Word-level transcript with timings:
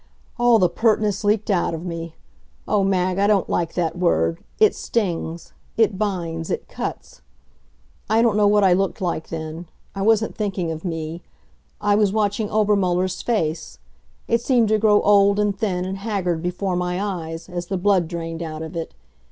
All 0.39 0.57
the 0.57 0.67
pertness 0.67 1.23
leaked 1.23 1.51
out 1.51 1.75
of 1.75 1.85
me. 1.85 2.15
Oh, 2.67 2.83
Mag, 2.83 3.19
I 3.19 3.27
don't 3.27 3.47
like 3.47 3.75
that 3.75 3.95
word. 3.95 4.39
It 4.59 4.73
stings 4.73 5.53
it 5.77 5.99
binds 5.99 6.49
it 6.49 6.67
cuts. 6.67 7.21
I 8.09 8.23
don't 8.23 8.35
know 8.35 8.47
what 8.47 8.63
I 8.63 8.73
looked 8.73 8.99
like 8.99 9.27
then; 9.29 9.67
I 9.93 10.01
wasn't 10.01 10.33
thinking 10.35 10.71
of 10.71 10.83
me. 10.83 11.21
I 11.79 11.93
was 11.93 12.11
watching 12.11 12.49
Obermuller's 12.49 13.21
face. 13.21 13.77
It 14.27 14.41
seemed 14.41 14.69
to 14.69 14.79
grow 14.79 15.01
old 15.03 15.37
and 15.39 15.55
thin 15.55 15.85
and 15.85 15.99
haggard 15.99 16.41
before 16.41 16.75
my 16.75 16.99
eyes, 16.99 17.47
as 17.47 17.67
the 17.67 17.77
blood 17.77 18.07
drained 18.07 18.41
out 18.41 18.63
of 18.63 18.75
it. 18.75 18.95